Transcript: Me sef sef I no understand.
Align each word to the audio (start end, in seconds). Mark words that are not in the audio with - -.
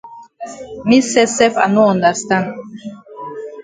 Me 0.87 0.97
sef 1.11 1.29
sef 1.37 1.53
I 1.67 1.69
no 1.77 1.83
understand. 1.93 2.47